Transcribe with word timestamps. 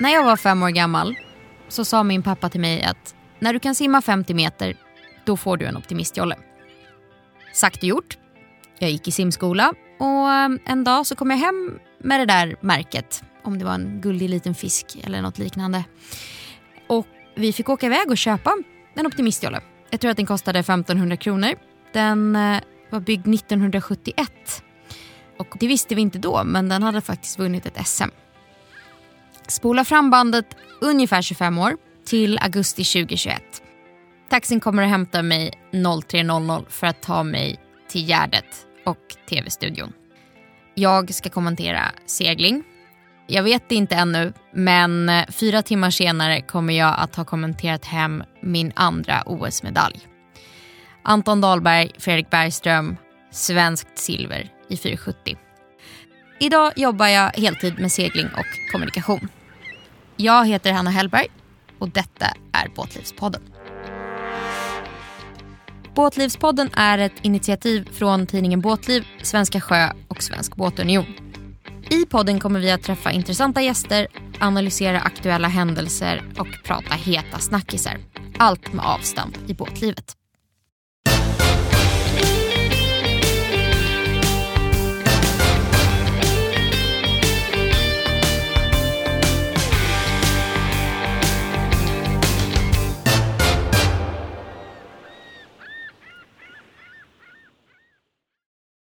När 0.00 0.10
jag 0.10 0.24
var 0.24 0.36
fem 0.36 0.62
år 0.62 0.68
gammal 0.70 1.14
så 1.68 1.84
sa 1.84 2.02
min 2.02 2.22
pappa 2.22 2.48
till 2.48 2.60
mig 2.60 2.82
att 2.82 3.14
när 3.38 3.52
du 3.52 3.58
kan 3.58 3.74
simma 3.74 4.02
50 4.02 4.34
meter, 4.34 4.76
då 5.24 5.36
får 5.36 5.56
du 5.56 5.66
en 5.66 5.76
optimistjolle. 5.76 6.36
Sagt 7.52 7.76
och 7.76 7.84
gjort. 7.84 8.18
Jag 8.78 8.90
gick 8.90 9.08
i 9.08 9.10
simskola 9.10 9.72
och 9.98 10.30
eh, 10.30 10.48
en 10.64 10.84
dag 10.84 11.06
så 11.06 11.16
kom 11.16 11.30
jag 11.30 11.38
hem 11.38 11.78
med 11.98 12.20
det 12.20 12.26
där 12.26 12.56
märket. 12.60 13.22
Om 13.44 13.58
det 13.58 13.64
var 13.64 13.74
en 13.74 14.00
guldig 14.00 14.28
liten 14.28 14.54
fisk 14.54 14.98
eller 15.04 15.22
något 15.22 15.38
liknande. 15.38 15.84
Och 16.86 17.06
vi 17.34 17.52
fick 17.52 17.68
åka 17.68 17.86
iväg 17.86 18.10
och 18.10 18.18
köpa 18.18 18.52
en 18.94 19.06
optimistjolle. 19.06 19.60
Jag 19.90 20.00
tror 20.00 20.10
att 20.10 20.16
den 20.16 20.26
kostade 20.26 20.58
1500 20.58 21.16
kronor. 21.16 21.54
Den 21.92 22.36
eh, 22.36 22.60
var 22.90 23.00
byggd 23.00 23.28
1971. 23.34 24.62
Och 25.38 25.56
det 25.60 25.66
visste 25.66 25.94
vi 25.94 26.00
inte 26.02 26.18
då, 26.18 26.44
men 26.44 26.68
den 26.68 26.82
hade 26.82 27.00
faktiskt 27.00 27.38
vunnit 27.38 27.66
ett 27.66 27.86
SM. 27.86 28.08
Spola 29.48 29.84
fram 29.84 30.10
bandet 30.10 30.46
ungefär 30.80 31.22
25 31.22 31.58
år 31.58 31.76
till 32.04 32.38
augusti 32.38 32.84
2021. 32.84 33.42
Taxin 34.30 34.60
kommer 34.60 34.82
att 34.82 34.88
hämta 34.88 35.22
mig 35.22 35.52
03.00 35.72 36.64
för 36.68 36.86
att 36.86 37.02
ta 37.02 37.22
mig 37.22 37.60
till 37.88 38.08
Gärdet 38.08 38.66
och 38.84 39.16
tv-studion. 39.28 39.92
Jag 40.74 41.14
ska 41.14 41.30
kommentera 41.30 41.82
segling. 42.06 42.62
Jag 43.26 43.42
vet 43.42 43.68
det 43.68 43.74
inte 43.74 43.94
ännu, 43.94 44.32
men 44.54 45.08
eh, 45.08 45.26
fyra 45.28 45.62
timmar 45.62 45.90
senare 45.90 46.40
kommer 46.40 46.74
jag 46.74 46.94
att 46.98 47.16
ha 47.16 47.24
kommenterat 47.24 47.84
hem 47.84 48.24
min 48.42 48.72
andra 48.76 49.22
OS-medalj. 49.26 50.00
Anton 51.02 51.40
Dahlberg, 51.40 51.90
Fredrik 51.98 52.30
Bergström, 52.30 52.96
svenskt 53.30 53.98
silver 53.98 54.50
i 54.68 54.76
470. 54.76 55.36
Idag 56.42 56.72
jobbar 56.76 57.06
jag 57.06 57.30
heltid 57.30 57.78
med 57.78 57.92
segling 57.92 58.26
och 58.26 58.72
kommunikation. 58.72 59.28
Jag 60.16 60.46
heter 60.46 60.72
Hanna 60.72 60.90
Hellberg 60.90 61.26
och 61.78 61.88
detta 61.88 62.26
är 62.52 62.68
Båtlivspodden. 62.76 63.42
Båtlivspodden 65.94 66.70
är 66.76 66.98
ett 66.98 67.12
initiativ 67.22 67.88
från 67.92 68.26
tidningen 68.26 68.60
Båtliv, 68.60 69.06
Svenska 69.22 69.60
Sjö 69.60 69.92
och 70.08 70.22
Svensk 70.22 70.56
Båtunion. 70.56 71.06
I 71.90 72.06
podden 72.06 72.40
kommer 72.40 72.60
vi 72.60 72.70
att 72.70 72.82
träffa 72.82 73.12
intressanta 73.12 73.62
gäster, 73.62 74.06
analysera 74.40 75.00
aktuella 75.00 75.48
händelser 75.48 76.32
och 76.38 76.48
prata 76.64 76.94
heta 76.94 77.38
snackisar. 77.38 77.98
Allt 78.38 78.72
med 78.72 78.84
avstamp 78.84 79.38
i 79.50 79.54
båtlivet. 79.54 80.21